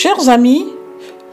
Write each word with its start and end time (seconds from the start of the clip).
Chers 0.00 0.28
amis, 0.28 0.64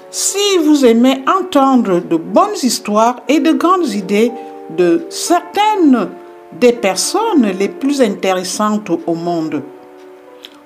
si 0.09 0.57
vous 0.57 0.88
aimez 0.88 1.23
entendre 1.27 1.99
de 1.99 2.15
bonnes 2.15 2.57
histoires 2.63 3.18
et 3.27 3.39
de 3.39 3.52
grandes 3.52 3.89
idées 3.89 4.31
de 4.75 5.05
certaines 5.11 6.09
des 6.59 6.73
personnes 6.73 7.46
les 7.59 7.70
plus 7.70 8.01
intéressantes 8.01 8.89
au 8.89 9.13
monde, 9.13 9.62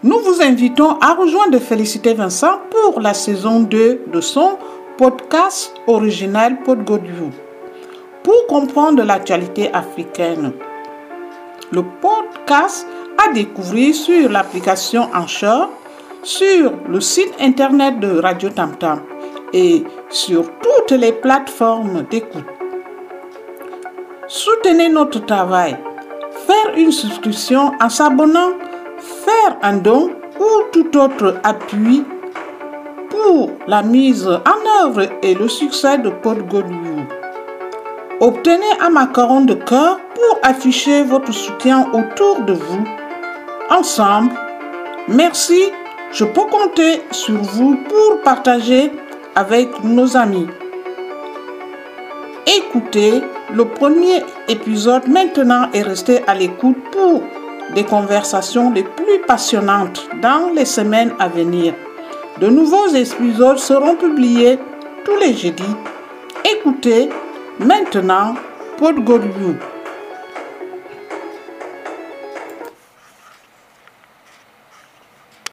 nous 0.01 0.17
vous 0.19 0.41
invitons 0.41 0.91
à 1.01 1.13
rejoindre 1.13 1.59
Félicité 1.59 2.13
Vincent 2.13 2.61
pour 2.71 3.01
la 3.01 3.13
saison 3.13 3.59
2 3.59 4.03
de 4.13 4.21
son 4.21 4.51
podcast 4.97 5.73
original 5.85 6.63
Podgodiou 6.63 7.31
pour 8.23 8.47
comprendre 8.47 9.03
l'actualité 9.03 9.73
africaine. 9.73 10.53
Le 11.73 11.83
podcast 11.83 12.87
à 13.17 13.33
découvrir 13.33 13.93
sur 13.93 14.29
l'application 14.29 15.09
Anchor, 15.13 15.69
sur 16.23 16.73
le 16.87 16.99
site 17.01 17.33
internet 17.39 17.99
de 17.99 18.19
Radio 18.19 18.49
Tamtam 18.49 19.01
et 19.53 19.83
sur 20.09 20.45
toutes 20.59 20.97
les 20.97 21.11
plateformes 21.11 22.03
d'écoute. 22.09 22.45
Soutenez 24.27 24.89
notre 24.89 25.25
travail. 25.25 25.77
Faire 26.45 26.75
une 26.77 26.91
subscription 26.91 27.71
en 27.81 27.89
s'abonnant, 27.89 28.53
faire 28.97 29.57
un 29.61 29.77
don 29.77 30.11
ou 30.39 30.63
tout 30.71 30.97
autre 30.97 31.39
appui 31.43 32.03
pour 33.09 33.51
la 33.67 33.81
mise 33.81 34.27
en 34.27 34.85
œuvre 34.85 35.07
et 35.21 35.33
le 35.33 35.47
succès 35.47 35.97
de 35.97 36.09
Podgodiou. 36.09 37.05
Obtenez 38.21 38.79
un 38.81 38.89
macaron 38.89 39.41
de 39.41 39.53
cœur 39.53 39.99
pour 40.13 40.39
afficher 40.43 41.03
votre 41.03 41.31
soutien 41.31 41.87
autour 41.93 42.41
de 42.41 42.53
vous. 42.53 42.83
Ensemble, 43.69 44.31
merci, 45.07 45.71
je 46.11 46.25
peux 46.25 46.45
compter 46.45 47.01
sur 47.11 47.35
vous 47.35 47.77
pour 47.87 48.21
partager 48.23 48.91
avec 49.35 49.83
nos 49.83 50.17
amis. 50.17 50.47
Écoutez 52.47 53.21
le 53.53 53.65
premier 53.65 54.23
épisode 54.47 55.07
maintenant 55.07 55.69
et 55.73 55.81
restez 55.81 56.21
à 56.27 56.33
l'écoute 56.33 56.77
pour 56.91 57.23
des 57.75 57.83
conversations 57.83 58.71
les 58.71 58.83
plus 58.83 59.19
passionnantes 59.27 60.09
dans 60.21 60.51
les 60.55 60.65
semaines 60.65 61.13
à 61.19 61.27
venir. 61.27 61.73
De 62.41 62.47
nouveaux 62.47 62.87
épisodes 62.87 63.59
seront 63.59 63.95
publiés 63.95 64.57
tous 65.05 65.17
les 65.17 65.33
jeudis. 65.33 65.75
Écoutez 66.43 67.09
maintenant 67.59 68.33
Podgoriou. 68.77 69.55